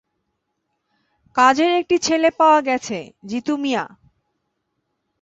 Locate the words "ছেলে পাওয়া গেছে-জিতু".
1.97-3.53